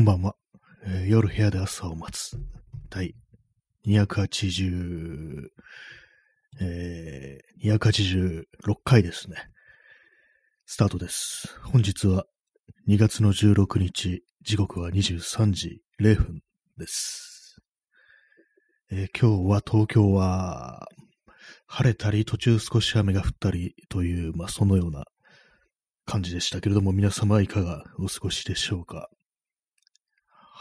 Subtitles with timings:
[0.00, 0.34] こんばんは、
[0.86, 2.38] えー夜部屋で朝を待つ。
[2.88, 3.14] 第
[3.86, 5.48] 280、
[6.62, 9.36] えー、286回ですね。
[10.64, 11.54] スタートです。
[11.64, 12.24] 本日は
[12.88, 16.40] 2月の16日、時刻は23時0分
[16.78, 17.58] です。
[18.90, 20.88] えー今日は東京は
[21.66, 25.04] 晴れたり途中少し雨が降ったりという、まあそのような
[26.06, 29.10] 感じでしたけれども、皆様はいかがお過ごしでしょうか？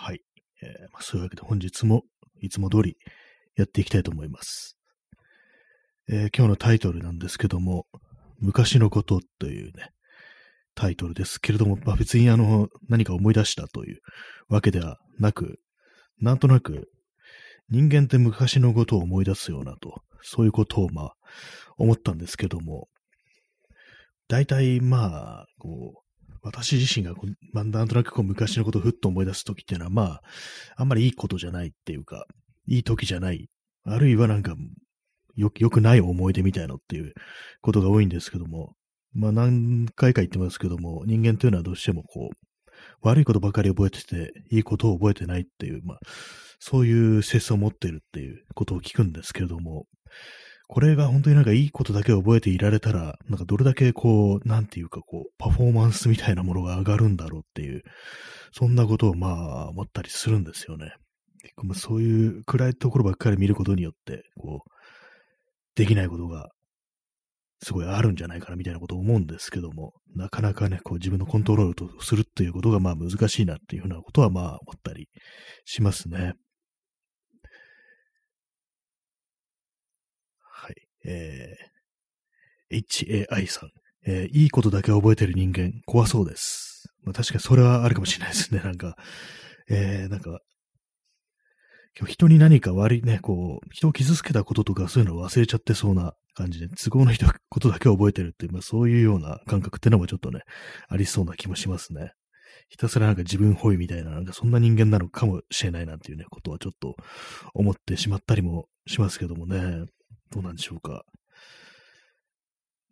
[0.02, 0.22] はい。
[0.62, 2.04] えーまあ、そういうわけで本日も
[2.42, 2.96] いつも通り
[3.57, 4.78] やっていきたいと思います。
[6.10, 7.86] えー今日のタイトルなんですけども、
[8.40, 9.90] 昔のことというね、
[10.74, 14.00] タイトルですけれども、まあ、別にあの、何か思い出したという
[14.48, 15.60] わけではなく、
[16.21, 16.88] なんとなく
[17.68, 21.14] 人間って昔のことを思い出すようなと、そういうことをまあ
[21.78, 22.88] 思ったんですけども、
[24.29, 26.09] 大体まあ、こう、
[26.42, 30.21] 私自身がこう、なんとなくこう昔のことをふっと思い出すときっていうのは、まあ、
[30.78, 32.25] あんまりいいことじゃないっていうか、
[32.67, 33.50] いい時じゃない、
[33.86, 34.56] あるいはなんか、
[35.36, 37.14] よ、良くない思い出みたいのっていう
[37.62, 38.73] ことが多いんですけども、
[39.14, 42.50] まあ何回か言ってますけども、人間というのはどうしてもこう、
[43.02, 46.00] 悪いことばかり覚えてて、いいことを覚えてないっていう、まあ、
[46.60, 49.86] そういう性質を持っているっていうことを聞くんですけれども、
[50.72, 57.81] これが本当になんかいいことだけ覚えていられたら、なんかどれだけこう、なんていうかこう、パフォーマンスみたいなものが上がるんだろうっていう、
[58.53, 60.94] そんなことをまあ思ったりするんですよね。
[61.42, 64.70] 結構まあそういう暗いところばっかり見ることによって、こう、
[65.73, 66.52] できないことが
[67.61, 75.09] すごいあるんじゃないかなみたいなことを思うんですけども、なかなかね、こう自分のコントロールとするっていうことがまあ難しいなっていうふうなことはまあ思ったり
[75.66, 76.33] しますね。
[80.42, 80.76] はい。
[81.10, 83.70] えー、HAI さん。
[84.06, 86.90] えーいいことだけ覚えてる人間、怖そうです。
[87.04, 88.62] まあ確かにそれはあるかもしれないですね。
[88.62, 88.96] なんか、
[89.70, 90.40] えー、なんか、
[91.98, 97.17] 今日人に何か悪いね、こう、人を傷つけたこととかそういうのを忘れちゃってそうな感じで、都合のいい
[97.50, 100.42] ことだけ覚えてるっていう、まあそういうような感覚ってのもちょっとね、
[100.88, 102.14] ありそうな気もしますね。
[102.70, 106.95] ひたすらなんか自分本位みたいな、なんかそんな人間なのかもしれないなんていうね、ことはちょっと
[107.54, 109.86] 思ってしまったりもしますけどもね。
[110.32, 111.04] どうなんでしょうか。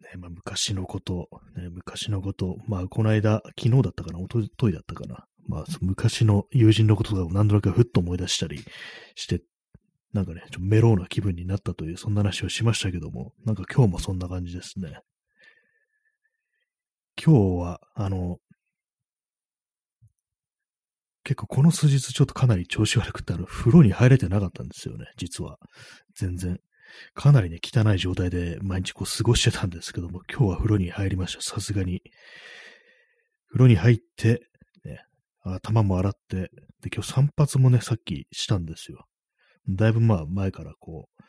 [0.01, 5.25] ね、まあ昔のこと、ね、昔のこと、まあこの間、昨日だったかな、おとといだったかな。
[5.47, 8.63] まあ昔の友人のこととかを何となくふっと思い出したり
[9.15, 9.41] して、
[10.13, 14.99] なんかね、ちょっとメローな気分になったという、そんな話をしましたけども、なんか今日もそんな感じですね。
[17.23, 18.37] 今日は、あの、
[21.23, 25.57] 結構この数日ちょっとかなり調子悪くて、あの、風呂に入れてなかったんですよね、実は。
[26.15, 26.59] 全然。
[27.13, 32.01] かなりね、汚い状態で毎日こう過ごしてたんですけども、今日は風呂に入りました、さすがに。
[33.49, 34.41] 風呂に入って、
[34.83, 35.03] ね、
[35.43, 39.05] 頭も洗って、で、今日散髪もね、さっきしたんですよ。
[39.69, 41.23] だいぶまあ前からこう、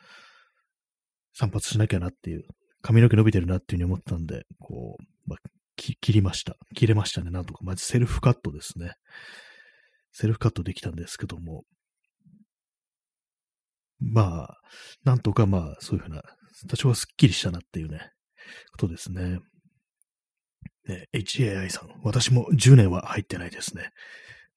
[1.33, 2.43] 散髪しなきゃなっていう、
[2.81, 6.55] 髪の毛伸びてるなっていうふうに思ったんで、こう、まあ、切りました。
[6.75, 7.59] 切れましたね、なんとか。
[7.63, 8.93] まずセルフカットですね。
[10.11, 11.63] セルフカットできたんですけども、
[13.99, 14.57] まあ、
[15.03, 16.21] なんとかまあ、そういうふうな、
[16.67, 18.11] 多少はスッキリしたなっていうね、
[18.71, 19.39] ことですね。
[20.87, 23.91] ね HAI さん、私も10年は入ってないですね。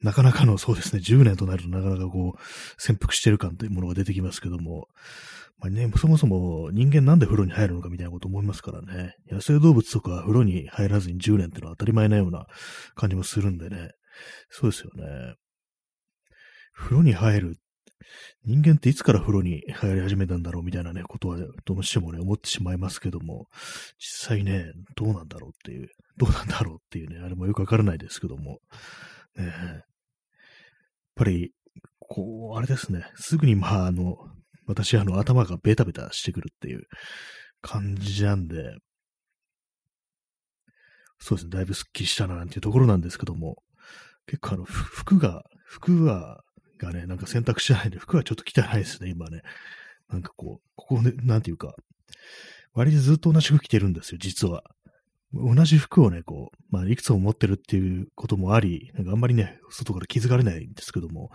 [0.00, 2.40] なかなかの、そうですね、10年となるとなかなかこう、
[2.78, 4.88] 潜伏してる感というものが出てきますけども、
[5.62, 9.14] まあね、そもそも人間なんで風呂に入るのかみたいなこと思いますからね。
[9.30, 12.46] 野生動物とか風呂に入らずに10年ってのは当たり前なような
[12.96, 13.90] 感じもするんでね。
[14.50, 15.34] そうですよね。
[16.74, 17.56] 風呂に入る。
[18.44, 23.46] 人間っていつから風呂に入り始めたんだろうみたいなね、ことはどうしてもね、思ってしまいますけども、
[23.98, 28.58] 実際ね、どうなんだろうっていう、どうなんだろうっていうね、あれもよくわからないですけども、
[29.36, 29.84] ね、やっ
[31.14, 31.52] ぱり、
[31.98, 34.16] こう、あれですね、すぐにまあ、あの、
[34.66, 36.82] 私、あの、頭がベタベタしてくるっていう
[37.60, 38.76] 感じなんで、
[41.18, 43.62] そうですね、だいぶスッキリしたななんていうところなんですけども、
[44.26, 46.42] 結構あの、服が、服が、
[46.82, 49.42] がね、なんか洗濯しないで、服はちょっと汚いですね、今ね。
[50.08, 51.74] なんかこう、ここね、なんていうか、
[52.74, 54.64] 割とずっと同じ服着てるんですよ、実は。
[55.34, 61.30] 同じ服をね、こう、まあ、いくつも持ってるっていうこともあり、なんかあんまりね、外から気づかれないんですけども、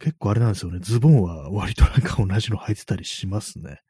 [0.00, 3.80] 結構あれなんですよね、ズボンは割となんか同じの履いてたりしますね。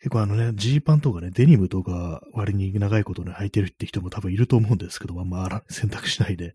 [0.00, 6.54] 結構あのね、ジーパンとかね、デニムとか割に長いことね、履いてるって人も多分いると思うんですけど、まあまあ、選択しないで。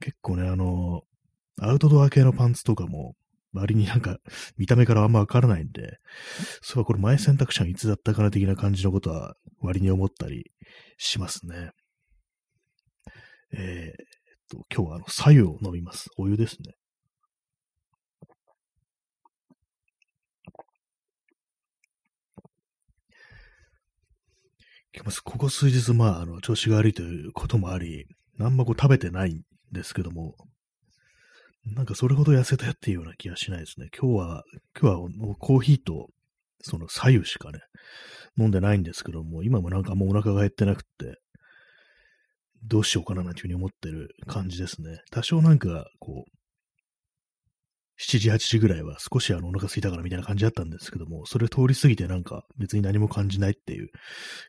[0.00, 1.04] 結構ね、あの、
[1.60, 3.14] アウトドア系のパンツとかも、
[3.52, 4.18] 割になんか、
[4.58, 5.98] 見た目からあんまわからないんで、
[6.60, 10.50] そういえばこれ前選択肢はいつだったかな的な感じのことは割に思ったり
[10.98, 11.70] しますね。
[13.52, 14.06] えー、っ
[14.50, 16.10] と、今日はあの、左右を飲みます。
[16.18, 16.74] お湯ですね。
[25.24, 28.06] ここ数日、まあ、あの、調子が悪いということもあり、
[28.40, 30.34] あんまこう食べてないんですけども、
[31.74, 33.88] なんかそれほど痩せたっていうような気がしないですね。
[33.98, 34.44] 今日は、
[34.80, 36.08] 今日はコーヒーと、
[36.62, 37.60] その左右しかね、
[38.38, 41.20] 飲んでないんですけども、今もなんかあんまお腹が減ってなくって、
[42.64, 45.00] どうしようかななんていうふうに思ってる感じですね。
[45.10, 46.30] 多少なんか、こう、
[47.98, 53.88] 7時、8時ぐらいは少しあのお腹空いたからみたいな感じだったんですけども、それ通り過ぎてなんか別に何も感じないっていう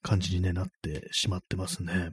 [0.02, 2.12] 感じに、ね、なってしまってますね。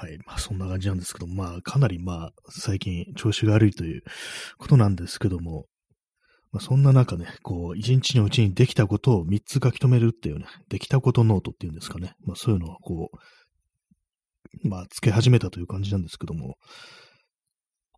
[0.00, 0.16] はい。
[0.24, 4.02] まあそんな感じなんですけど、まあかなりまあ最近調子が悪いという
[4.56, 5.66] ことなんですけども、
[6.52, 12.14] まあ、そんな中ね、こう、一日のうちにできたことを3つ書き留めるっていうね、できたことノートっていうんですかね。
[12.24, 13.10] まあそういうのをこ
[14.62, 16.54] う、まあつけ始めたという感じなんですけども、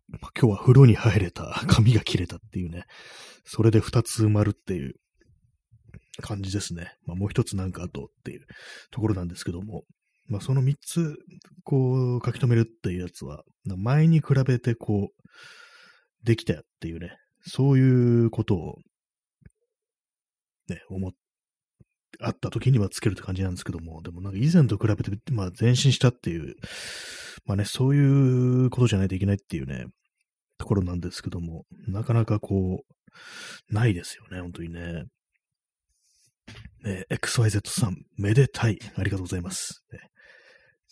[0.09, 2.85] まあ、今日は風呂に入れた、髪が切れたっていうね、
[3.45, 4.95] それで2つ埋まるっていう
[6.19, 6.95] 感じですね。
[7.05, 8.41] まあもう1つなんか後っていう
[8.89, 9.83] ところなんですけども、
[10.31, 11.17] まあその3つ、
[11.63, 18.75] こう書き留めるっていうやつは、前に比べてこう、できたっていうね、そういうことを、
[20.69, 21.11] ね、思っ、
[22.21, 26.55] あった時にはつけるって感じなんですけども、でもなんか以前と比べて、まあ前進したっていう、
[27.45, 29.85] まあね、そういうことじゃないといけないっていうね、
[30.57, 32.83] ところなんですけども、なかなかこ
[33.69, 35.03] う、ないですよね、本当にね。
[36.83, 38.79] ね、XYZ さん、めでたい。
[38.95, 39.83] ありがとうございます。
[39.91, 39.99] ね、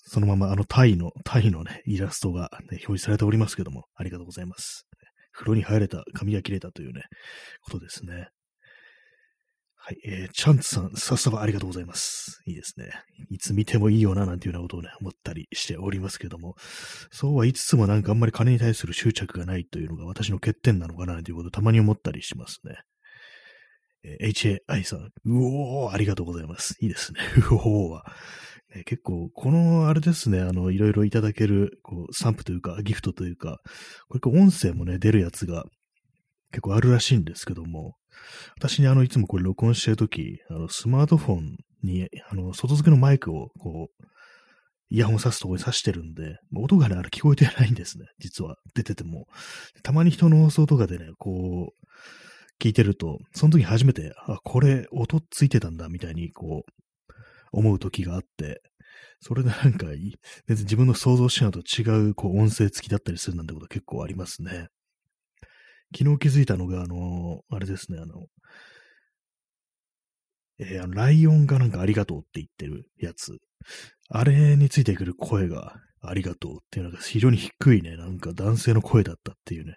[0.09, 4.87] そのままあのタイの、タイのね、イラストが、ね、表示されておりますけども、ありがとうございます。
[5.31, 7.03] 風呂に入れた、髪が切れたというね、
[7.61, 8.29] ことですね。
[9.75, 12.41] はい、えー、チャンツさん、さっさばありがとうございます。
[12.47, 12.89] いいですね。
[13.29, 16.55] いつ見てもいいよな、なんていうようなことをね、思ったりしておりますけども、
[17.11, 22.79] そうは言いつつもなんかあんまり金に対する執着がないというのが私の欠点なのかな、ということをたまに思ったりしますね。
[24.03, 26.75] えー、HAI さん、うおー、ありがとうございます。
[26.81, 27.19] いいですね。
[27.51, 28.05] うおーは、
[28.75, 33.59] ね、結構、この、あれですね、あの、いろいろいただける、こう、サンプというか、ギフトというか、
[34.09, 35.65] これ、音声もね、出るやつが
[36.51, 37.95] 結構あるらしいんですけども、
[38.57, 44.05] 私にあの、いつもこれ録音してるとき、あの、スマートフォンに、あの、外付けのマイクを、こう、
[44.91, 48.05] イヤホン挿すとこに挿してるんで、音がね、あれ聞こえてないんですね。
[48.19, 49.27] 実は、出てても。
[49.83, 51.85] たまに人の放送とかでね、こう、
[52.61, 56.71] 聞いてると、その時初めて、あ、これ、音ついてたんだ、みたいに、こう、
[57.51, 58.61] 思う時があって、
[59.21, 59.87] それでなんか、
[60.47, 64.69] 別に自分の想像してるのと違う、こう、音声付きだったりするなんてこと結構ありますね。
[65.95, 68.27] 昨日気づいたのが、あの、あれですね、あの、
[70.59, 73.37] えー、あの、ライオンがなんかありがとうって言ってるやつ。
[74.09, 79.75] あれについてくる声がありがとうっていうのが非常に低いね、なんか男性の声だったっていうね、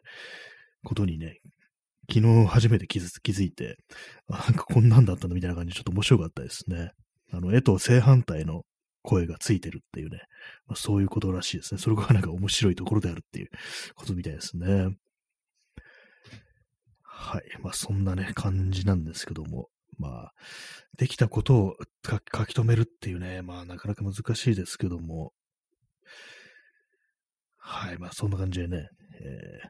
[0.85, 1.41] ことにね、
[2.13, 3.77] 昨日初めて気づいて、
[4.29, 6.93] なんかこんなんだったのみたいな感じでちょっと面白かったですね。
[7.32, 8.64] あの、絵と正反対の
[9.02, 10.23] 声がついてるっていうね、
[10.67, 11.81] まあ、そういうことらしいですね。
[11.81, 13.49] それがなんか面白いところであるっていう
[13.94, 14.96] ことみたいですね。
[17.02, 17.43] はい。
[17.62, 19.69] まあそんなね、感じなんですけども、
[19.99, 20.32] まあ、
[20.96, 25.32] できたことを書き留めるっていうね、まあなかなか難しいですけども、
[27.56, 27.99] はい。
[27.99, 28.88] まあそんな感じでね、
[29.20, 29.69] えー、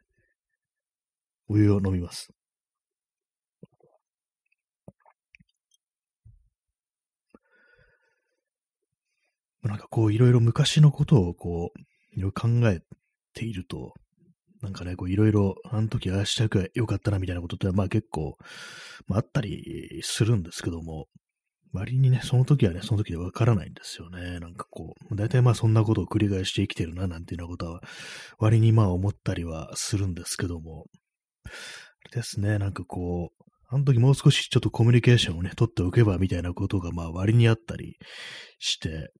[1.48, 2.32] お湯を飲みます。
[9.62, 11.80] なんかこういろいろ昔のことをこう、
[12.12, 12.80] いろいろ考え
[13.34, 13.94] ていると、
[14.62, 18.36] なんかね、こういろいろ、あの時ああしたくよかったなみたいなことってまあ結構、
[19.08, 21.06] まあ、あったりするんですけども、
[21.72, 24.38] 割にね、その時はね、その時でわからないんですよね。
[24.40, 27.80] なんかこう、大体まあそんなことを繰り返して生きてるな、なんていうようなことは、
[28.38, 30.86] 割にまあ思ったりはするんですけども、
[31.44, 37.96] あれですね、なんかこう、あの時もう少しちょっとコミュニケーションをね、取っておけばみたいなことがまあ割にあったり
[38.58, 39.10] して、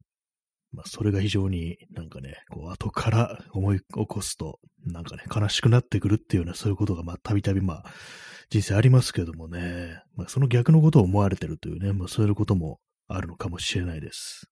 [0.73, 7.85] まあ、それが非常になんかね、こう、後から思い起こすと、なんかね、悲しくなってくるっていうような、そういうことが、まあ、たびたび、まあ、
[8.49, 14.47] 人生ありますけどもね、まあ、その逆のことを思われてるというね、まあ、そういうこともあるのかもしれないです。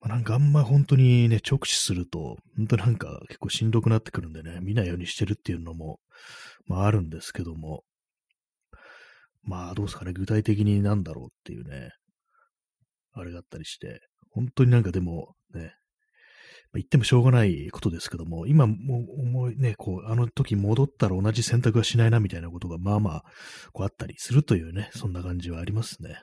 [0.00, 5.98] まあ、なんかあんま本当にね、直視すると、本当なんか結構しんどくなってくるんでね、見ないようにしてるっていうのも、
[6.66, 7.82] まああるんですけども、
[9.42, 11.90] まあどうですかね、具体的になんだろうっていうね、
[13.12, 14.00] あれがあったりして、
[14.34, 15.74] 本当になんかでもね、
[16.74, 18.74] 言ってもしょうがないことですけども、今も
[19.18, 23.24] 思いね、こう、あの時戻ったら同じ選択はしないなみたいなことがまあまあ、
[23.72, 26.16] こうあったりするというね、そんな感じはありますね。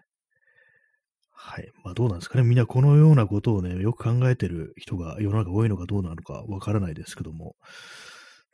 [1.32, 1.72] はい。
[1.84, 2.44] まあどうなんですかね。
[2.44, 7.56] みんなこのようなことをね、よく考えてる人が世の中多いのかどうなのかわからないですけども、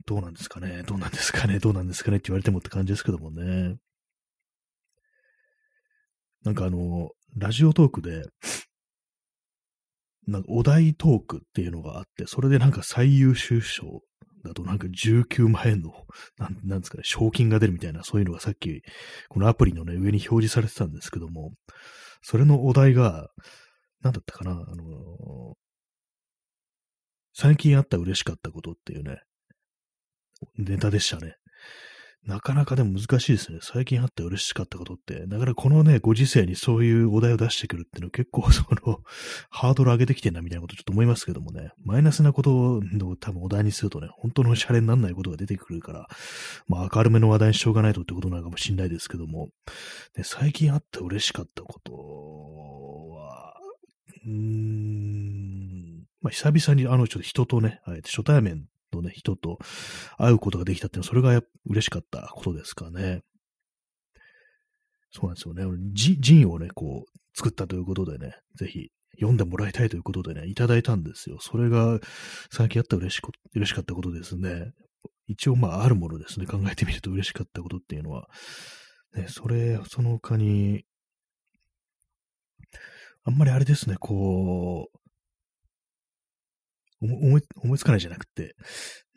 [0.05, 0.83] どうなんですかね。
[0.83, 1.59] どうなんですかね。
[1.59, 3.75] どうなんですかねって言われてもって感じですけどもね。
[6.43, 8.23] なんかあの、ラジオトークで、
[10.27, 14.01] なんかお題トークっていうのがあって、それでなんか最優秀賞
[14.43, 15.93] だとなんか19万円の、
[16.37, 18.81] なんなんですかね、賞金が出るみたいな、そういうのがさっき、
[19.29, 21.53] このアプリのね、上に表示されてたんですけども、
[22.21, 23.29] それのお題が、
[24.01, 25.53] なんだったかな、あのー、
[27.33, 29.21] 最近あった嬉しかったことっていうね、
[30.57, 31.35] ネタでしたね。
[32.27, 33.59] なかなかでも難しいですね。
[33.61, 35.25] 最近あって嬉しかったことって。
[35.27, 38.99] だからこのね、ご時世にそういうお題を出してくるっていうのは結構 その、
[39.49, 41.71] ハードル上げてきてんなみたいなことちょっと思いますけどもね。
[41.85, 42.81] マイナスなことを
[43.21, 46.07] 多分お題にするとね、本当のシャレにならないことが出てくるから、
[46.67, 49.47] まあ明るめの話題にしようがないとってことなのかもしれないですけども、
[50.17, 51.93] ね、最近あって嬉しかったこと
[53.15, 53.53] は、
[54.25, 59.59] うーん、まあ久々にあのちょっと人とね、あえて初対面のね、人と
[60.17, 63.21] 会うことができたっていうのは、それが嬉しかったことですかね。
[65.11, 65.63] そうなんですよね。
[65.93, 71.37] ジンをね、こう、作ったということでね、ぜひ読んでもらいたいということでね、いただいたんですよ。
[71.39, 71.99] それが
[72.51, 73.21] 最近あった嬉し
[73.53, 74.71] 嬉しかったことですね。
[75.27, 76.45] 一応まああるものですね。
[76.45, 78.27] 考えてみると嬉しかったことっていうのは。
[79.15, 80.83] ね、それ、その他に、
[83.23, 84.97] あんまりあれですね、こう、
[87.01, 88.55] 思い、思いつかないじゃなくて、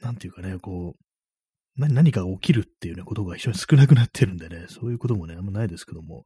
[0.03, 6.25] なんていうかね、こう、何何かが起きるっていうね、ことが非常に少なくなってるんでね、そういうこともね、あんまないですけども、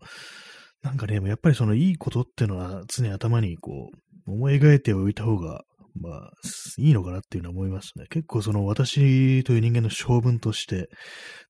[0.82, 3.90] なんかね、やっぱりそのいいことっていうのは常に頭にこ
[4.26, 5.62] う、思い描いておいた方が、
[6.00, 6.32] まあ、
[6.78, 8.06] いいのかなっていうのは思いますね。
[8.10, 10.88] 結構その私という人間の性分として、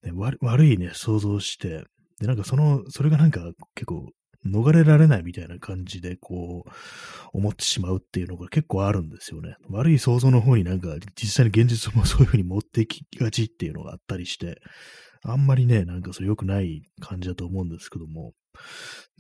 [0.03, 1.85] ね、悪いね、想像して、
[2.21, 4.11] で、なんかその、それがなんか結構
[4.47, 6.71] 逃れられないみたいな感じで、こう、
[7.33, 9.57] 思ってしまうっていうのが結構あるんですよね。
[9.69, 14.61] 悪い想像の方になんか、実際に現実もそういう風に持ってきがちっていうのがあったりして、
[15.23, 18.33] あんまりね、なんかそれ良くない感じだと思うんですけども、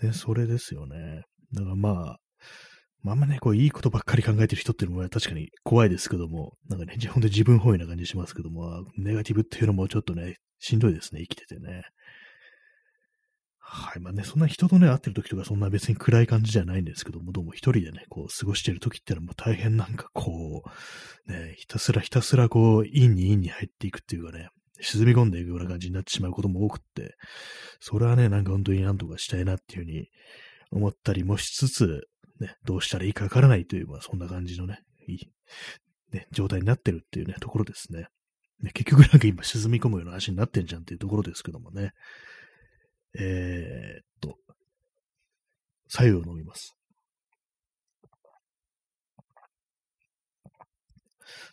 [0.02, 1.22] ね、それですよね。
[1.52, 2.18] だからまあ、
[3.02, 11.82] まあ、んまね、こう、いいことばっかり考えてる人っていうのも確かに怖いですけども、なんかね、本当に自分本位な感じしますけども、ネガティブっていうのもちょっとね、しんどいですね、生きててね。
[13.66, 14.00] はい。
[14.00, 20.62] まあね、そんな人とね、会ってる時とかそんな別に暗い感じじゃないんですけども、どうも一人でね、こう過ごしてる時ってのはもう大変なんかこ
[21.26, 27.16] う、ね、ひたすらひたすらこう、陰に陰に入っていくっていうかね、沈み込んでいくような感じになってしまうことも多くって、
[27.80, 30.08] それはね、なんか本当になんとかしたいなっていうふうに
[30.70, 32.06] 思ったりもしつつ、
[32.40, 35.18] ね、どうしたらいいかわからないという、まあそんな感じのね、いい、
[36.12, 38.08] ね、状態になってるっていうね、ところですね。
[38.62, 41.92] ね結局なんか今沈み込むような話になってんじゃんっていうところですけどもね。
[43.18, 44.36] えー、っと、
[45.88, 46.74] 左右を飲みます。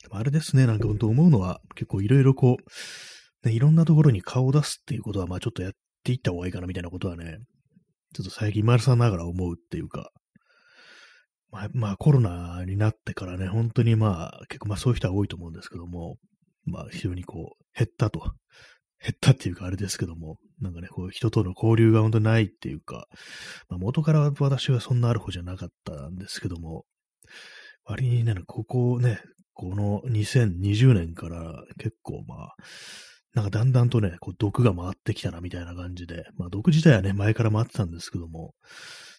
[0.01, 5.71] でもあれですね、なんか本当思うのは、結構いろいろこう、ね、いろんなところに顔を出すっていうことは、まあちょっとやっ
[6.03, 7.37] ていった方がいいかなみたいなことはね、
[8.13, 10.11] ちょっと最近丸さんながら思うっていうか、
[11.51, 16.17] まあ、まあコロナになってからね、本当にまあ結構まあそういう人は多いと思うんですけども、
[16.65, 18.19] まあ非常にこう減ったと
[19.01, 23.07] 減ったっていうかあれですけども、なんかね、こう人との交流が本当にないっていうか、
[23.69, 26.85] まあ、元から私はそんなある方じゃなかったんですけども、
[27.85, 29.19] 割にね、ここね、
[29.53, 32.55] この2020年から結構まあ、
[33.33, 38.53] なんかだんだんとね、こう毒が回ってきたなみたいな感じで、まあ毒自体はね、前から回ってたんですけども、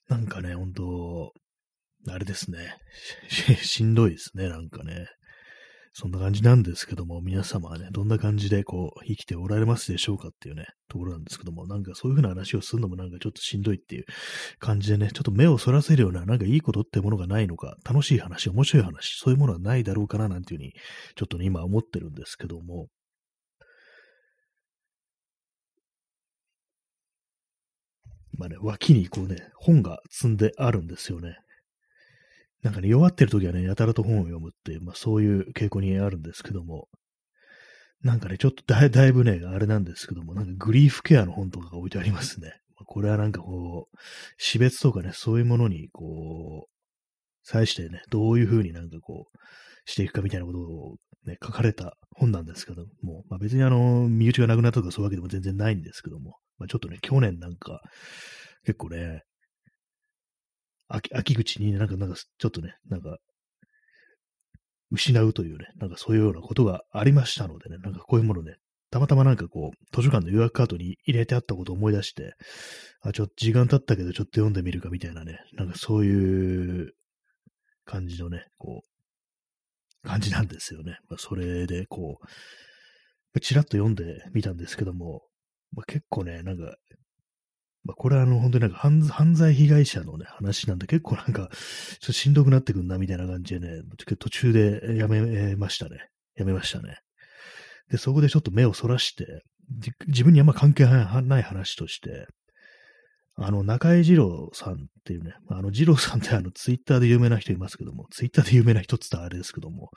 [0.08, 1.32] なんかね、本当
[2.08, 2.76] あれですね
[3.62, 5.06] しんどいですね、なんかね。
[5.94, 14.06] そんな感じなんですけども、皆様はね、どんな感じでこう、生きておられますでしょうかっていうね、ところなんですけども、なんかそういう風な話をするのもなんかちょっとしんどいっていう
[14.58, 20.72] 感じでね、ちょっと目をそらせるような、なんかいいことってものがないのか、楽しい話、面白い話、そういうものはないだろうかな、なんていうふうに、
[21.14, 22.88] ちょっとね、今思ってるんですけども、
[28.38, 31.36] まあね、脇にこうね、本が積んであるんですよね。
[32.62, 36.88] なんかね、弱ってる時はね、やたらと本を読むっていう、まあそういう傾向にあるんですけども、
[38.02, 42.52] なんかね、ちょっとだだいぶね、あれなんですけども、なんかグリーフケアの本とかが置いてありますね。
[42.84, 43.96] これはなんかこう、
[44.38, 49.38] 死別とかね、そういうものに、こう、際してね、どういうふうになんかこう、
[49.84, 57.80] していくかみたいなことをね、書かれた本なんですけども、まあ別にあの、身内がなくなったとかそういうわけでも全然ないんですけども、まあちょっとね、去年なんか、
[58.64, 59.22] 結構ね、
[60.94, 63.18] 秋秋口になんか、なんか、ちょっとね、なんか、
[64.90, 68.56] 失うというね、なんかそういうようなことがありましたのでね、なんかこういうものね、
[68.90, 72.34] たまたまなんかこう、図書館の予約カートに入れてあったことを思い出して、
[73.00, 76.92] あ、ちょっと時間経ったけどちょっと読んでみるかみたいなね、なんかそういう
[77.86, 80.98] 感じのね、こう、感じなんですよね。
[81.08, 82.18] まあ、それで、こ
[83.34, 85.22] う、ちらっと読んでみたんですけども、
[85.74, 86.76] まあ、結構ね、なんか、
[87.84, 93.82] まあ、これはあの、本当になんか犯罪被害者のね、話なんで、結構なんか、ちょっとしんどくなってくんな、みたいな感じでね、
[94.18, 96.08] 途中でやめましたね。
[96.36, 96.98] やめましたね。
[97.90, 99.42] で、そこでちょっと目をそらして、
[100.06, 102.26] 自分にあんま関係ない話として、
[103.34, 109.90] あの、中井二郎さんっていうね、あの、二郎さんってあの、ツイッターで有名な人いますけども、ツイッターで有名な人って言ったらあれですけども、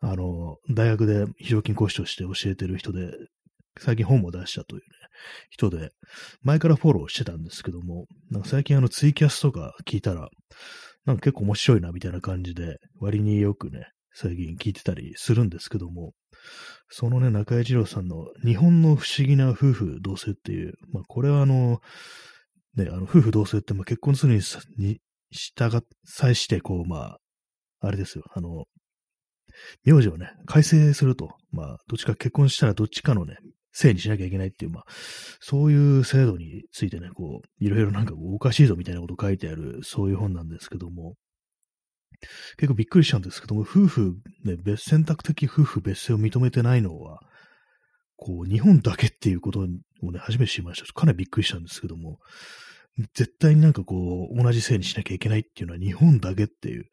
[0.00, 3.10] あの、大学で非常勤講師として教えてる人で、
[3.78, 4.86] 最近本も出したというね、
[5.50, 5.90] 人で、
[6.42, 10.28] 前からフォローしてたんですけども、なんか最近あのツイキャスとか聞いたら、
[11.04, 16.12] なんか結構面白いなみたいな感じで、割によくね、最近聞いてたりするんですけども、
[16.88, 21.80] そのね、中井二郎さんの日本の不思議な夫婦同棲っていう、まあこれはあの、
[22.76, 24.42] ね、あの夫婦同棲って結婚するに
[24.76, 27.18] に従、際して、こう、まあ、
[27.80, 28.64] あれですよ、あの、
[29.84, 33.36] 名字をね、改正すると、まあ、どっちか結婚したらどっちかのね、
[33.80, 34.84] せいにしなきゃいけないっていう、まあ、
[35.38, 41.14] そういう制度についてね、こう、いろいろなんかおかしいぞみたいなこと書いてある、そういう本なんですけども、
[42.56, 47.20] 結構びっくりしたんですけども、夫婦、ね、別選択的夫婦別姓を認めてないのは、
[48.16, 50.92] こう、日本だけっていうことをね、初めて知りました。
[50.92, 52.18] かなりびっくりしたんですけども、
[53.14, 56.86] 絶対になんかこう、同じせいにしなきゃいけないっていうのは日本だけっていう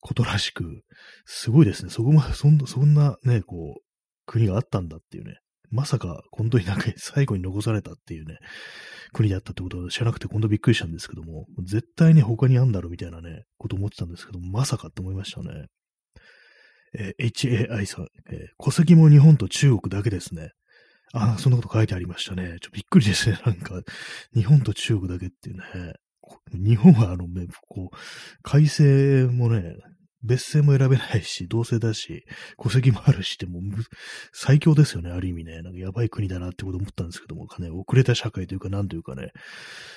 [0.00, 0.64] ことらしく、
[1.26, 1.90] すごいですね。
[1.90, 3.82] そこまで、そんな、そんなね、こう、
[4.24, 5.40] 国があったんだっていうね。
[5.76, 8.38] まさか、本当になんか最後に残されたっていうね、
[9.12, 15.66] 国だったってことを知らなくて本当びっくりしたんですけども、絶対に他にあんだろうみたいなね、こと思ってたんですけども、まさかって思いましたね。
[16.98, 20.52] えー、HAI さん、えー、戸籍も日本と中国だけですね。
[21.12, 22.56] あ、そんなこと書いてありましたね。
[22.62, 23.38] ちょびっくりですね。
[23.44, 23.82] なんか、
[24.34, 25.94] 日本と中国だけっていうね。
[26.52, 27.96] 日本はあの、ねこう、
[28.42, 29.76] 改正もね、
[30.26, 32.24] 別姓も選べないし、同性だし、
[32.62, 33.62] 戸籍もあるしって、もう、
[34.32, 35.62] 最強ですよね、ある意味ね。
[35.62, 39.30] なんかやばい国だなってこと思ったんですけども、かね、遅れた社会というか、なんというかね、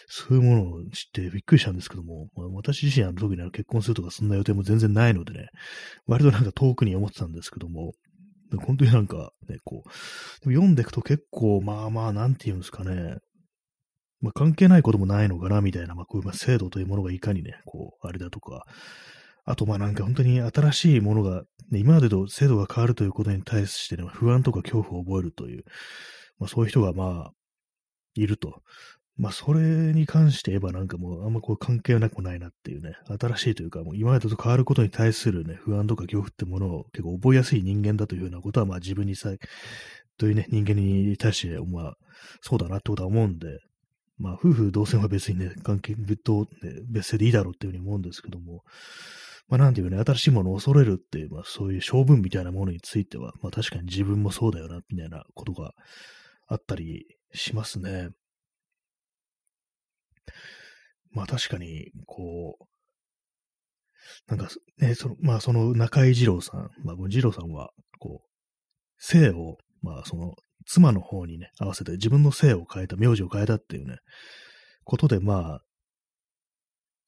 [0.08, 5.48] そういうものを知ってびっくりしたんですけども、まあ、私自身は特に結婚するとかそんな予定も全然ないのでね、
[6.08, 7.94] 割となんか遠くに思ってたんですけども、
[8.66, 9.90] 本当になんかね、こう、
[10.46, 13.18] でも読んでいくと結構、まあまあ、なんて言うんですかね、
[14.22, 18.64] まあ関係ないこともないのかな、みたいな、まあこういう制度というものがいかにね、こう、あれだとか、
[19.46, 25.64] あと、まあなんか本当に新しいものが、ね、今までと制度が変わるということに対して、ね、不安とか恐怖を覚えるという、
[26.40, 27.32] まあそういう人がまあ、
[28.16, 28.62] いると。
[29.20, 39.30] まあそれに関して言えばなんかもうあんまこう関係なくもないなっていうね、新しいというかもう今までと変わることに対するね、不安とか恐怖ってものを結構覚えやすい人間だというようなことはまあ自分にさ、
[40.18, 41.98] というね、人間に対して、まあ
[42.42, 43.60] そうだなってことは思うんで、
[44.18, 46.46] まあ夫婦同棲は別にね、関係別、ね、
[46.90, 48.64] 別姓でいいだろうっていうふうに思うんですけども、
[49.50, 55.74] まあ、なんていうね、新しいものを恐れるっていう、まあ、そういう性分みたいなものについては、まあ、確かに自分もそうだよな、みたいなことが
[56.48, 58.10] あったりしますね。
[61.12, 62.66] まあ、確かに、こう、
[64.28, 68.30] なんか、ね、その、まあ、その中井二郎さん、まあ、二郎さんは、こう、
[69.02, 70.36] 姓を、まあ、その、
[70.68, 73.98] 妻の方にね、合わせて自分の姓を変えた、名字を変えたっていうね、
[74.84, 75.62] ことで、まあ、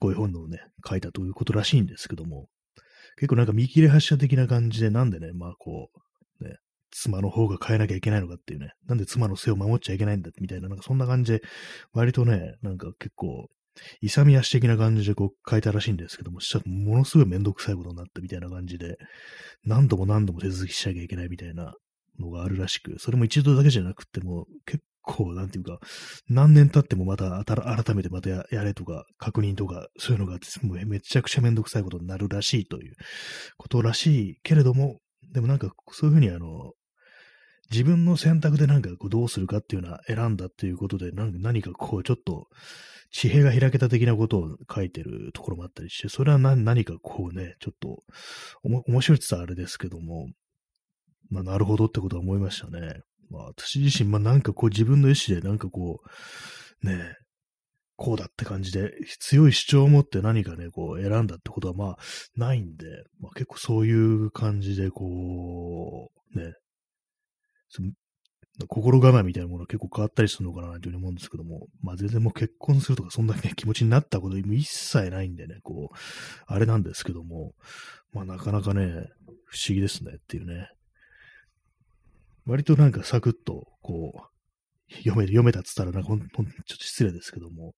[0.01, 2.47] こういう本をね、書いたということらしいんですけども、
[3.17, 5.91] 結構なんか見切れ発車的な感じで、なんでね、まあこ
[6.39, 6.57] う、ね、
[6.89, 11.41] 妻の方が変えなきゃいけないのかっていうね、なんで妻の背を守っちゃいけないんだみたいな、なんかそんな感じで、
[11.93, 13.47] 割とね、なんか結構、
[14.01, 18.97] 勇み足的な感じでこう書いたらしいんですけども、したらものすごいめんどくさいことになったみたいな感じで、
[19.63, 21.75] 何度も何度も手続きしなきゃいけないみたいな
[22.19, 25.79] のがあるらしく、それも一度だけじゃなくても、結構、なんていうか、
[26.29, 30.39] 何年経ってもまた改めてまたやれとか、確認とか、そういうのが
[30.85, 32.93] めちゃくちゃめんどくさいことになるらしいという
[33.57, 34.99] ことらしいけれども、
[35.33, 36.73] でもなんかそういうふうにあの、
[37.71, 42.47] 自分の選択でなんかこうどうするかっていうのは選んだっていうことで、なんか何かこうちょっと、
[43.11, 48.03] 地平が開けた的なことを書いてるところもあったりして、それは何何かこうね、ちょっと、
[48.63, 50.27] 面白いって言ったらあれですけども、
[51.29, 53.01] まあなるほどってことは思いましたね。
[53.31, 56.01] まあ私自身、まあなんかこう自分の意思でなんかこ
[56.83, 57.15] う、ね
[57.95, 61.97] こうだって感じで、強い主張を持って何かね、こう選んだってことはまあ
[62.35, 62.85] ないんで、
[63.19, 66.53] まあ結構そういう感じでこう、ね、
[68.67, 75.95] 心構えみたいなものが結構変わったりするのかなというふうに思うんですけども、まあ全然もう結婚するとかそんな、ね、気持ちになったこと一切ないんでね、こう、
[76.47, 77.53] あれなんですけども、
[78.13, 78.87] まあなかなかね、
[79.45, 80.69] 不思議ですねっていうね、
[82.45, 84.13] 割となんかサクッと、こ
[84.89, 87.73] う、読める、読めたっつったらなんかほん、ほん、ちょっと失礼ですけども、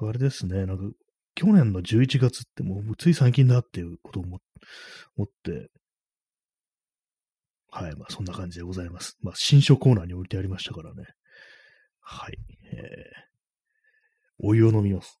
[0.00, 0.84] あれですね、なんか、
[1.34, 5.70] 去年の11月ってもうつい最近だっていうことを思って、
[7.70, 9.16] はい、まあそんな感じでございます。
[9.22, 11.04] まあ新書コーナーに置いてありましたからね。
[12.00, 12.38] はい。
[12.72, 15.17] えー、お湯を飲みます。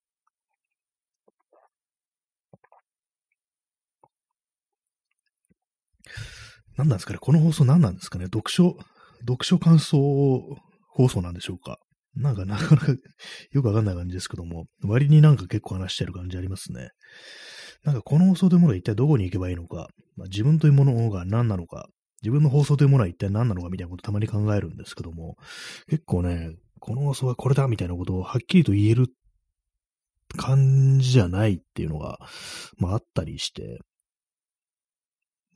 [6.78, 7.18] 何なんですかね？
[7.20, 8.26] この放送何なんですかね？
[8.26, 8.76] 読書、
[9.20, 9.98] 読書感想
[10.88, 11.78] 放送なんでしょうか？
[12.14, 12.92] なんかなかなか
[13.52, 16.90] よくわかんない感じですけども、割になんか結構話してる感じありますね。
[17.84, 21.88] なんかこの放送というものは一体どこに行けばいいのか、まあ、自分というものが何なのか、
[22.22, 25.36] 自分の放送というものは一体何なのかみたいなことをたまに考えるんですけども、
[25.88, 29.06] 結構ね、この放送はこれだみたいなことをはっきりと言える
[30.36, 32.18] 感じじゃないっていうのが、
[32.78, 33.78] まああったりして、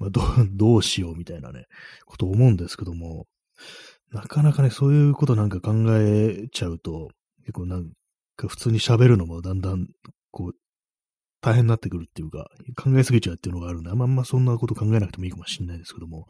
[0.03, 1.67] まあど どうしようみたいなね、
[2.07, 3.29] こと思うんですけども、
[4.11, 7.11] なかなかね、そういうことなんか考えちゃうと、
[7.43, 7.93] 結構なん
[8.37, 9.87] か普通に喋るのもだんだん、
[10.33, 10.57] こう、
[11.43, 16.29] 大変になってくるっていうか、考えすぎちゃうっていうのがあるんで、あんまんまそんなこと考えなくてもいいかもしれないですけども、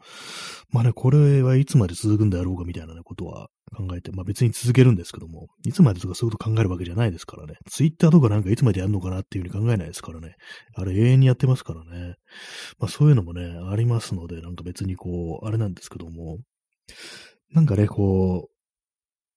[0.71, 7.55] まあね、これはいつまで続くんだろうかみたいな、ことは考えて、まあ別に続けるんですけども、いつまでとかそういうこと考えるわけじゃないですからね。
[7.69, 10.35] ツイッターとかなんかいつまでやるのかなっていうふうに考えないですからね。
[10.75, 12.15] あれ永遠にやってますからね。
[12.79, 16.39] まあそういうのもね、ありますので、なんか別にこう、あれなんですけども、
[17.51, 18.53] なんかね、こう、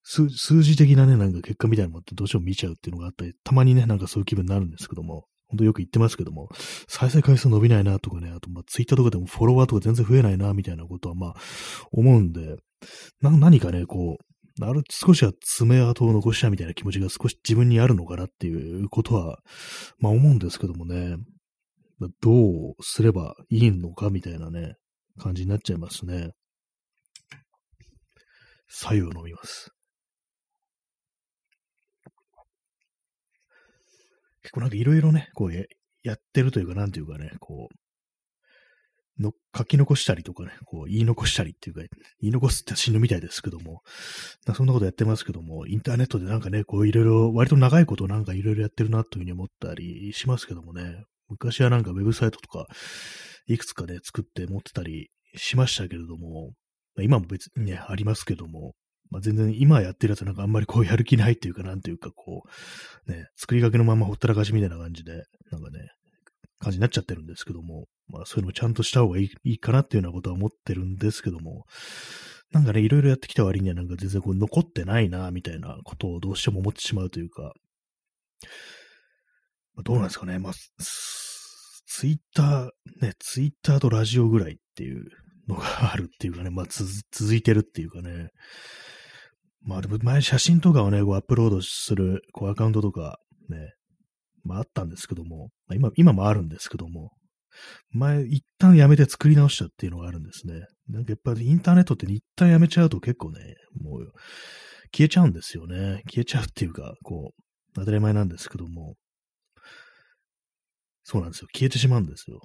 [0.08, 6.48] 数数字的なね、なんか結果みたいなのもってどうしても見ちゃうっていうのがあったり、たまにね、なんかそういう気分になるんですけども、本当よく言ってますけども、
[6.88, 11.35] 再生回数伸びないなとかね、あと、まあ、ツイッターとかでもフォロワーとか全然増えないな、みたいなことは、まあ、
[11.92, 12.56] 思うんで、
[13.20, 19.38] 何かね、こう、ある、少しは爪痕を残したみたいな気持ちが少し自分にあるのかなっていうことは、
[19.98, 21.16] まあ思うんですけどもね、
[22.20, 24.76] どうすればいいのかみたいなね、
[25.18, 26.30] 感じになっちゃいますね。
[28.68, 29.75] 左右飲みます。
[34.46, 37.68] 結構なんかいろいろね、こうやってるというか、なんていうかね、こ
[39.18, 41.80] う、の、書き残したりとかね、こう言い残したりっていうか、
[42.20, 43.82] 言い残すって死ぬみたいですけども、
[44.54, 52.68] そんなことやってますけども、インターネットでなんかね、こういろいろ、割と長いことなんかいろいろやってるなというふうに思ったりしますけどもね、昔はなんかウェブサイトとか、
[53.48, 56.52] いくつかね、作って持ってたりしましたけれども、
[57.00, 58.74] 今も別にね、ありますけども、
[59.10, 62.42] まあ、全然今やってるやつなんかあんまりこうやる気ないっていうか、なんていうかこ
[63.06, 65.90] う、ね、作りかけのままほったらかしみたいな感じで、なんかね、
[66.58, 71.64] 感じになっちゃってるんですけども、まあそういうのもちゃんとした方がいいいいかなっていうようなことは思ってるんですけども、
[72.52, 77.52] なんかね、いろいろやってきた割にはなんか全然こう残ってないな、みたいなことをどうしても思ってしまうというか、
[79.74, 80.52] まあ、どうなんですかね、まあ、
[81.86, 85.04] ツイッター、ね、ツイッターとラジオぐらいっていう
[85.48, 88.30] のがあるっていうかね、まあ続いてるっていうかね、
[89.62, 93.74] まあでも前写真とかをね、こうアップロードするこうアカウントとかね、
[94.44, 97.10] まああったんですけども、まあ、今、今もあるんですけども、
[97.90, 100.66] 前一旦やめて作り直したっていうのがあるんですね。
[100.88, 103.40] なんかやっぱりインターネットって一旦やめちゃうと結構ね、
[103.82, 104.12] もう
[104.94, 106.02] 消えちゃうんですよね。
[106.06, 107.42] 消えちゃうっていうか、こう、
[107.74, 108.94] 当たり前なんですけども、
[111.04, 111.48] そうなんですよ。
[111.52, 112.40] 消えてしまうんですよ。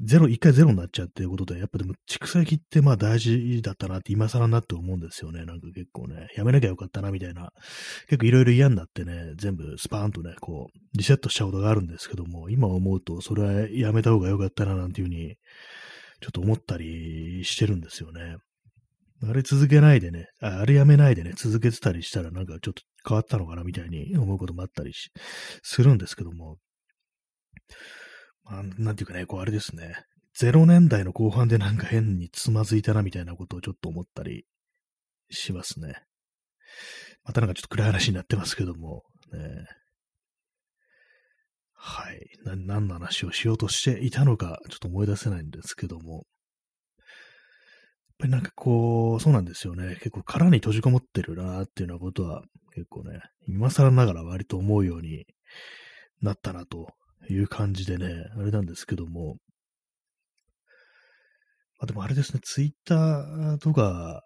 [0.00, 5.44] ゼロ、一回ゼロになっちゃうっていうことで、やっぱでも蓄積ってまあ大事だったなって今更になって思うんですよね。
[5.44, 7.50] なんか結構ね、やめなきゃよかったなみたいな。
[8.08, 15.36] 結構いろいろ嫌になってね、全部スパーンとね、こう、リセットしちゃうことがあるんですけども、今思うとそれはやめた方がよかったななんていうふうに、
[16.20, 18.36] ちょっと思ったりしてるんですよね。
[19.28, 24.92] あれ続けないでね、あれやめないでね、続けてたりしたらなんかちょっと変わったのかなみたいに思うこともあったり
[25.62, 26.58] するんですけども、
[28.48, 29.94] あ、なんていうかね、こうあれですね。
[30.40, 34.44] 0年代の後半でなんか変につまずいたなみたいなことをちょっと思ったり
[35.30, 36.02] しますね。
[37.24, 39.66] またなんかちょっと暗い話になってますけども、ね、
[41.74, 42.28] はい。
[42.44, 46.24] 何の話をしようとしていたのか、ちょっと思い出せないんですけども、やっ
[48.18, 49.96] ぱりなんかこう、そうなんですよね。
[49.96, 52.42] 結構殻に閉じこもってるなっていうようなことは、
[52.74, 55.26] 結構ね、今更ながら割と思うように
[56.20, 56.88] なったなと
[57.30, 59.36] いう感じでね、あれなんですけども、
[61.80, 64.22] あでもあれですね、ツイッターとか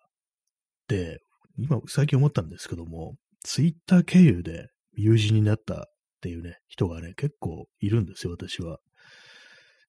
[0.88, 1.18] で、
[1.59, 5.85] 今最近思ったんですけども、ツイッター経由で友人になったっ
[6.22, 8.78] ていうね、人がね、結構いるんですよ、私は。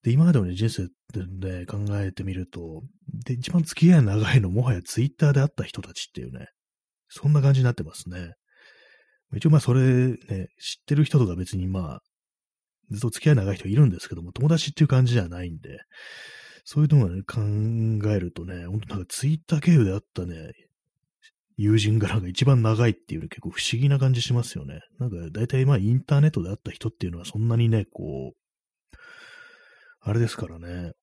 [0.04, 2.82] で、今までの、ね、人生で、ね、考えてみると、
[3.26, 6.48] で、一番付き合い長いのもはやツイッターで会った人たちっていうね、
[7.08, 8.34] そんな感じになってますね。
[9.36, 10.18] 一応まあそれね、
[10.60, 12.00] 知ってる人とか別にまあ、
[12.91, 15.80] ずっと付き合い長い人いるんですけども、友達っていう感じじゃないんで、
[16.65, 17.41] そういうのをね、考
[18.12, 20.54] えるとね、本当なんかツイッター経由であったね、
[21.58, 24.82] 友人柄が一番長いっていうの結構不思議な感じしますよね。
[25.00, 28.98] なんか大体まあインターネットで会った人っていうのはそんなにね、こう、
[30.02, 30.93] あれですからね。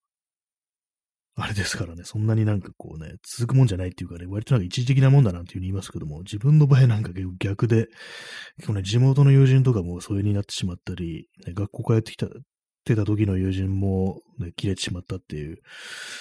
[1.42, 7.86] あれですからね、そんなになんかこうね、続くもんじゃないっていうかね、割となんか一時的なもんだなんていうふうに言いますけども、自分の場合なんか結構逆で、
[8.58, 12.28] 結構ね、地元の友人とかもそういうになってしまったり、ね、学校帰ってきた、っ
[12.84, 15.58] てた時の友人も、ね、切れてしまったっていう、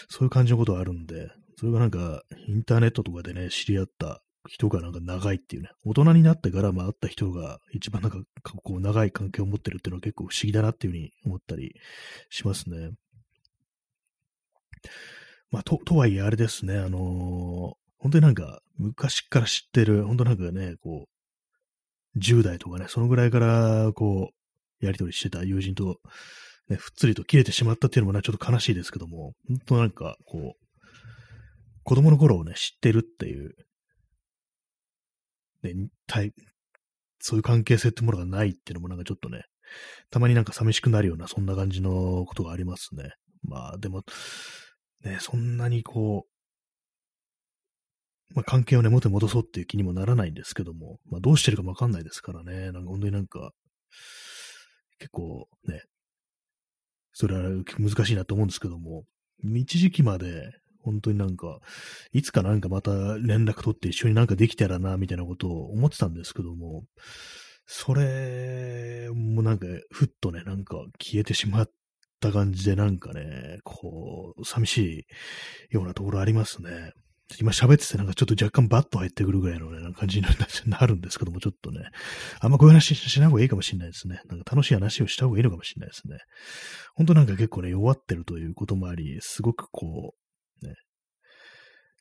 [0.09, 11.73] そういう感じのことがあるんで、それがなんか、インターネットとかでね、知り合った人がなんか長いっていうね、大人になってからまあ会った人が一番なんか、こう長い関係を持ってるっていうのは結構不思議だなっていうふうに思ったり
[12.29, 12.91] しますね。
[15.51, 21.07] まあ、と、とはいえあれですね、あのー、本当になんか、昔から知ってる、本当なんかね、こ
[22.15, 24.31] う、10代とかね、そのぐらいから、こ
[24.81, 25.99] う、やりとりしてた友人と、
[26.69, 30.69] ね、ふっつりと切れてしまったっていうのもね、ちょっと悲しいですけども、本当なんか、こう、
[31.83, 33.55] 子供の頃をね、知ってるっていう、
[35.63, 35.73] ね、
[37.19, 39.43] そういう関係性ってものがないっていうのもなんかちょっとね、
[40.09, 43.11] たまになんか寂しくなるような、そんな感じのことがありますね。
[43.43, 44.03] まあ、でも、
[45.03, 46.33] ね、そんなにこう、
[48.35, 53.51] まあ、関係をね、元に戻そうっていう気にもならないんですけども、まあ、どうしてるかもわかんないですからね、なんか本当になんか、
[54.99, 55.81] 結構ね、
[57.13, 59.03] それは難しいなと思うんですけども、
[59.43, 61.59] 一時期まで、本当になんか、
[62.13, 66.83] いつかなんかまた連絡取って一緒になんかできたらな、みたいなことを思ってたんですけども、
[67.65, 71.71] それもなんか、ふっとね、なんか消えてしまっ
[72.19, 75.07] た感じでなんかね、こう、寂し
[75.71, 76.91] いようなところありますね。
[77.37, 80.25] 今喋っててなんかちょっと若干バッと入ってくるぐらいのね、感じに
[80.67, 81.81] なるんですけども、ちょっとね、
[82.39, 84.21] あんまこういう話しない方がいいかもしれないですね。
[84.27, 86.17] なんか楽しい話をした方がいいのかもしれないですね。
[86.95, 90.15] 本当なんか結構ね、弱ってるということもあり、すごくこ
[90.63, 90.73] う、ね、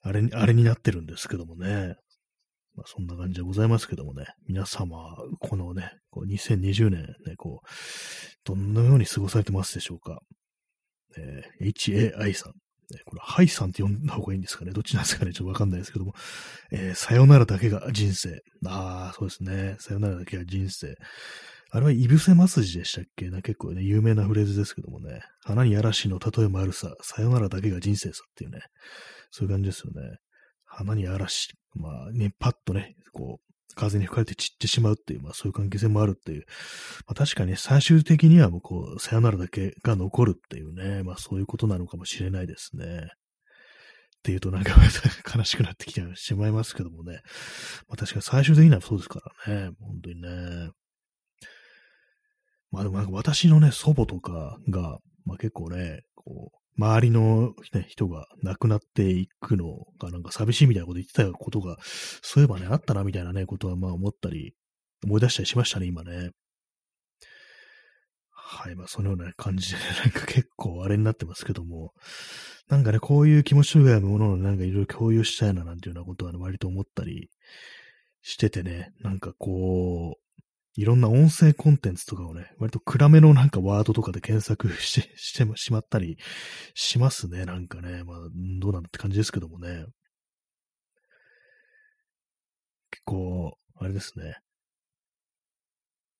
[0.02, 1.96] あれに、あれになってるんですけどもね。
[2.78, 7.68] まあ、そんな感じでございますけどもね、皆様、このね、こう2020年ね、こう、
[8.44, 10.20] どのように過ごされてますでしょうか。
[11.16, 12.52] えー、HAI さん。
[13.04, 16.14] これ、ハイさんって呼んだ方がいいんですかねどっちなんですかねちょっとわかんないですけども。
[16.70, 18.40] えー、さよならだけが人生。
[18.64, 19.76] ああ、そうですね。
[19.80, 20.94] さよならだけが人生。
[21.70, 23.28] あれは、イブセマスジでしたっけ？
[23.28, 25.20] な結構ね、有名なフレーズですけどもね。
[25.42, 28.60] 花に嵐の例えもあるさ、さよならだけが人生さっていうね。
[29.32, 30.16] そういう感じですよね。
[30.64, 31.48] 花に嵐。
[31.78, 36.44] まあね、パッとね、こう、風に吹かれて散ってしまうっていう、まあそういう関係性もあるっていう。
[37.06, 43.08] まあ確かに最終的にはもうこう、さよならだけが残るっていうね、まあそういうことなのかもしれないですね。
[44.18, 44.74] っていうとなんか
[45.34, 47.20] 悲しくなってきてしまいますけどもね。
[47.88, 49.76] まあ確かに最終的にはそうですからね。
[49.80, 50.70] 本当にね。
[52.70, 61.76] まあでもなんか私のね、祖母とかが、まあ結構ね、こう、周りの、ね、人が亡くなっていくのがなんか寂しいみたいなこと言ってたことが、
[62.22, 64.54] そういえばね、あったなみたいなね、ことはまあ思ったり、
[65.04, 66.30] 思い出したりしましたね、今ね。
[68.30, 71.92] はい、まあそのような感じで、 なんか結構あれになってますけども、
[72.68, 77.28] なんかね、こういう気持ち以外のものをなんかいろいろ共有したいななんていうようなことは、ね、割と思ったり
[78.22, 80.27] しててね、なんかこう、
[80.74, 86.18] いろんな音声コンテンツとかをね、割と暗めのなんかワードとかで検索して してしまったり
[86.74, 87.44] しますね。
[87.44, 88.04] なんかね。
[88.04, 88.18] まあ、
[88.60, 89.86] どうなんだって感じですけどもね。
[92.90, 94.36] 結構、あれですね。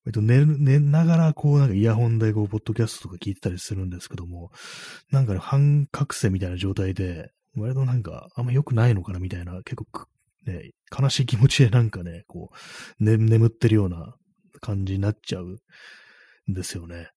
[0.07, 4.51] えっと、寝、寝ながら、こう、なんかイヤホンで、こう、ポッドキャストとか聞いてたりするんですけども、
[5.11, 10.07] なんかね、半覚醒みたいな状態で、割となんか、あんま良くないのかなみたいな、結構
[10.47, 12.51] ね、悲しい気持ちでなんかね、こ
[13.01, 14.17] う、ね、眠ってるような
[14.61, 15.59] 感じになっちゃう
[16.51, 17.11] んですよね。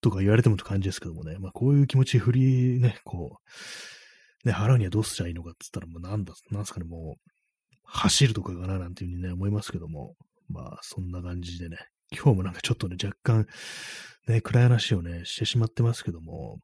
[0.00, 1.36] とか言われてもって感じですけどもね。
[1.38, 3.38] まあこういう気持ち振りね、こ
[4.44, 7.30] う、ね、払うにはどうしたらいいのかって言ったら、もうなんだ、なんすかね、もう、
[7.84, 10.14] 走るとかかななんていうふうにね、思いますけども。
[10.48, 11.76] まあそんな感じでね。
[12.12, 13.46] 今日もなんかちょっとね、若干、
[14.26, 16.58] ね、暗い話をね、してしまってますけども、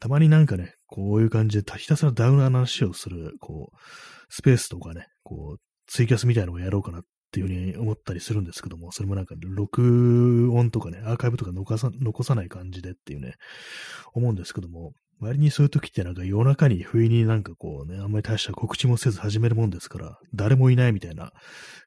[0.00, 3.76] たまになんかね、こういう感じでひたすらダウンな話をする、こう、
[4.28, 13.36] スペースとかね、こう、ツイキャスみたいなのをやろうかなっっていうふうに思ったりするんですけども、それもなんか録音とかね、アーカイブとか残さ残さない感じでっていうね、
[14.12, 21.30] 思うんですけども、割にそういう時ってなんか夜中に不意になんかこうね、あんまり大した告知もせず始めるもんですから、誰もいないみたいな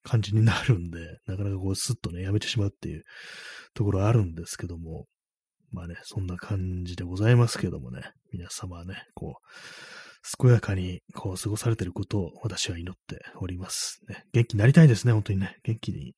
[0.02, 3.04] 感じになるんで、なかなかこうスッとね、やめてしまうっていう
[3.76, 5.06] ところあるんですけども、
[5.72, 10.05] まあね、そんな感じでございますけどもね、皆様ね、こう、
[10.40, 14.02] 健やかにこう過ごされていることを私は祈っております。
[14.08, 15.58] ね、元気になりたいですね、本当にね。
[15.64, 16.16] 元気に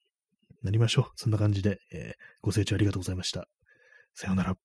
[0.63, 1.11] なりましょう。
[1.15, 3.47] そんな感じで、えー、ご清聴ありがとうございました。
[4.13, 4.55] さようなら。